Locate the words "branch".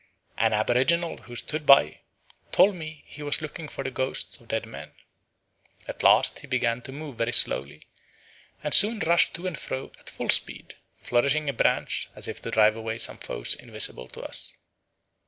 11.53-12.09